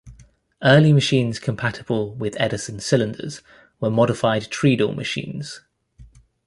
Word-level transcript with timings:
Early 0.63 0.93
machines 0.93 1.37
compatible 1.37 2.15
with 2.15 2.35
Edison 2.39 2.79
cylinders 2.79 3.43
were 3.79 3.91
modified 3.91 4.49
treadle 4.49 4.95
machines. 4.95 5.61